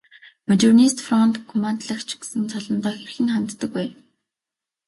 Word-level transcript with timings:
Модернист 0.51 0.97
фронт 1.07 1.35
командлагч 1.51 2.09
гэдэг 2.19 2.43
цолондоо 2.51 2.91
хэрхэн 2.95 3.27
ханддаг 3.33 3.71
вэ? 3.77 3.85